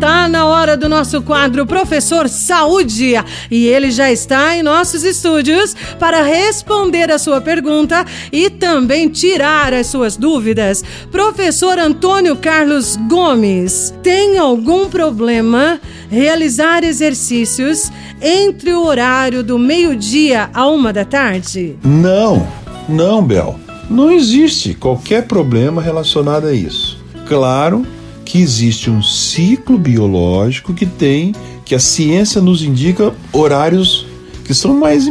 [0.00, 3.14] Tá na hora do nosso quadro Professor Saúde
[3.50, 9.74] e ele já está em nossos estúdios para responder a sua pergunta e também tirar
[9.74, 10.84] as suas dúvidas.
[11.10, 17.90] Professor Antônio Carlos Gomes, tem algum problema realizar exercícios
[18.22, 21.76] entre o horário do meio-dia a uma da tarde?
[21.82, 22.46] Não,
[22.88, 23.58] não, Bel.
[23.90, 27.02] Não existe qualquer problema relacionado a isso.
[27.26, 27.84] Claro
[28.28, 34.06] que existe um ciclo biológico que tem, que a ciência nos indica horários
[34.44, 35.06] que são mais,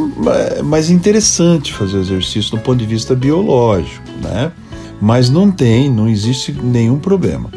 [0.63, 4.51] mais interessantes fazer exercício do ponto de vista biológico, né?
[5.01, 7.49] Mas não tem, não existe nenhum problema.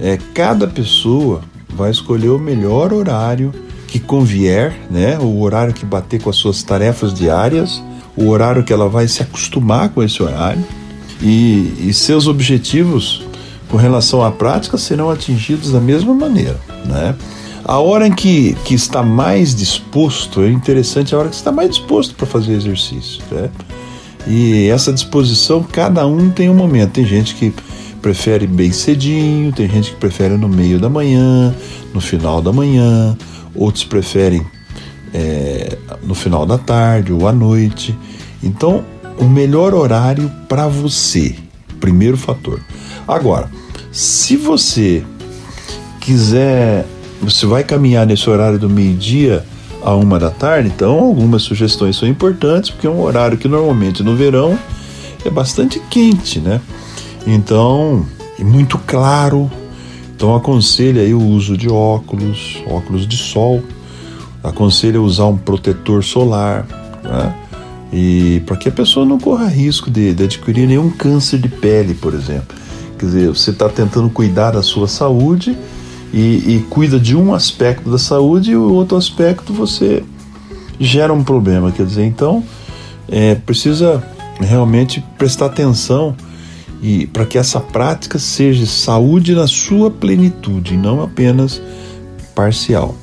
[0.00, 3.54] É, cada pessoa vai escolher o melhor horário
[3.86, 5.16] que convier, né?
[5.20, 7.80] O horário que bater com as suas tarefas diárias,
[8.16, 10.64] o horário que ela vai se acostumar com esse horário
[11.22, 13.24] e, e seus objetivos
[13.74, 17.12] com relação à prática serão atingidos da mesma maneira, né?
[17.64, 21.70] A hora em que, que está mais disposto, é interessante a hora que está mais
[21.70, 23.50] disposto para fazer exercício, né?
[24.28, 26.92] E essa disposição, cada um tem um momento.
[26.92, 27.52] Tem gente que
[28.00, 31.52] prefere bem cedinho, tem gente que prefere no meio da manhã,
[31.92, 33.18] no final da manhã,
[33.56, 34.46] outros preferem
[35.12, 37.92] é, no final da tarde ou à noite.
[38.40, 38.84] Então,
[39.18, 41.34] o melhor horário para você,
[41.84, 42.60] primeiro fator.
[43.06, 43.50] Agora,
[43.92, 45.04] se você
[46.00, 46.86] quiser,
[47.20, 49.44] você vai caminhar nesse horário do meio-dia
[49.82, 54.02] a uma da tarde, então algumas sugestões são importantes, porque é um horário que normalmente
[54.02, 54.58] no verão
[55.26, 56.58] é bastante quente, né?
[57.26, 58.06] Então,
[58.40, 59.50] é muito claro.
[60.16, 63.62] Então aconselho aí o uso de óculos, óculos de sol.
[64.42, 66.66] Aconselho usar um protetor solar,
[67.02, 67.34] né?
[67.92, 71.94] E para que a pessoa não corra risco de, de adquirir nenhum câncer de pele,
[71.94, 72.56] por exemplo.
[72.98, 75.56] Quer dizer, você está tentando cuidar da sua saúde
[76.12, 80.02] e, e, cuida de um aspecto da saúde e o outro aspecto você
[80.78, 81.72] gera um problema.
[81.72, 82.42] Quer dizer, então
[83.08, 84.02] é, precisa
[84.40, 86.16] realmente prestar atenção
[86.82, 91.60] e para que essa prática seja saúde na sua plenitude, não apenas
[92.34, 92.94] parcial.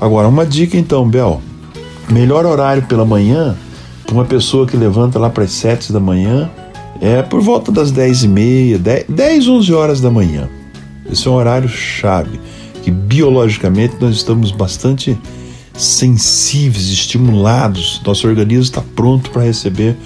[0.00, 1.40] Agora, uma dica então, Bel.
[2.10, 3.56] Melhor horário pela manhã,
[4.12, 6.50] uma pessoa que levanta lá para as 7 da manhã,
[7.00, 10.48] é por volta das 10 e meia, 10, 10 11 horas da manhã.
[11.10, 12.40] Esse é um horário chave,
[12.82, 15.18] que biologicamente nós estamos bastante
[15.74, 19.96] sensíveis, estimulados, nosso organismo está pronto para receber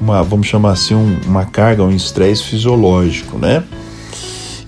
[0.00, 3.62] uma, vamos chamar assim, um, uma carga, um estresse fisiológico, né?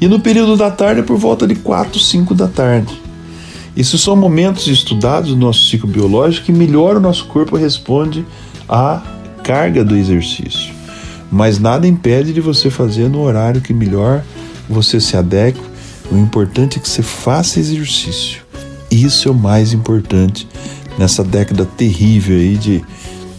[0.00, 3.00] E no período da tarde é por volta de 4, 5 da tarde.
[3.76, 8.24] Esses são momentos estudados do nosso ciclo biológico que melhor o nosso corpo responde
[8.70, 9.02] à
[9.42, 10.80] carga do exercício
[11.30, 14.24] mas nada impede de você fazer no horário que melhor
[14.68, 15.60] você se adeque.
[16.10, 18.42] O importante é que você faça exercício.
[18.90, 20.48] Isso é o mais importante
[20.98, 22.84] nessa década terrível aí de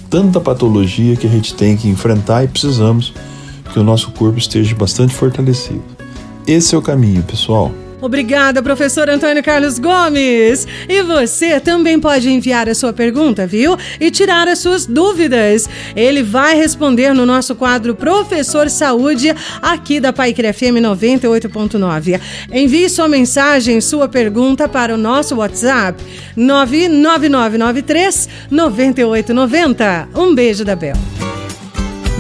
[0.10, 3.14] tanta patologia que a gente tem que enfrentar e precisamos
[3.74, 5.84] que o nosso corpo esteja bastante fortalecido.
[6.48, 7.72] Esse é o caminho, pessoal.
[8.02, 10.68] Obrigada, professor Antônio Carlos Gomes.
[10.90, 13.78] E você também pode enviar a sua pergunta, viu?
[14.00, 15.70] E tirar as suas dúvidas.
[15.96, 22.20] Ele vai responder no nosso quadro Professor Saúde, aqui da Paiquer FM 98.9.
[22.52, 26.02] Envie sua mensagem, sua pergunta para o nosso WhatsApp
[26.36, 30.10] 99993 9890.
[30.16, 31.31] Um beijo da Bel.